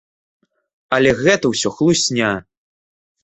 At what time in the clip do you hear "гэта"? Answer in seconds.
1.19-1.45